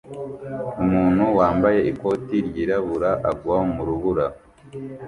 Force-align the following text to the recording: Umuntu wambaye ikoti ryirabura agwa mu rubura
Umuntu 0.83 1.23
wambaye 1.37 1.79
ikoti 1.91 2.35
ryirabura 2.47 3.11
agwa 3.29 3.57
mu 3.73 3.81
rubura 3.87 4.25